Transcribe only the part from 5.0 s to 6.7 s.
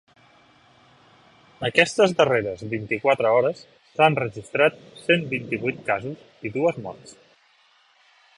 cent vint-i-vuit casos i